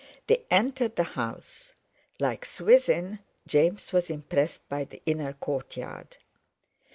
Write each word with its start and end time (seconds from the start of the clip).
They 0.25 0.43
entered 0.49 0.95
the 0.95 1.03
house. 1.03 1.73
Like 2.19 2.43
Swithin, 2.43 3.19
James 3.45 3.93
was 3.93 4.09
impressed 4.09 4.67
by 4.67 4.83
the 4.85 4.99
inner 5.05 5.33
court 5.33 5.77
yard. 5.77 6.17